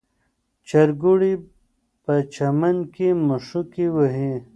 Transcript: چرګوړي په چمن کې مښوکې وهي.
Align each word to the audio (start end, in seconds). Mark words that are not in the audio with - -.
چرګوړي 0.67 1.33
په 2.03 2.13
چمن 2.33 2.77
کې 2.93 3.07
مښوکې 3.27 3.87
وهي. 3.95 4.33